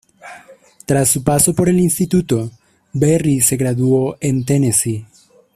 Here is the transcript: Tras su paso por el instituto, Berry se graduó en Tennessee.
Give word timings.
Tras 0.87 1.09
su 1.11 1.23
paso 1.23 1.53
por 1.53 1.69
el 1.69 1.79
instituto, 1.79 2.49
Berry 2.91 3.39
se 3.39 3.55
graduó 3.55 4.17
en 4.19 4.43
Tennessee. 4.45 5.05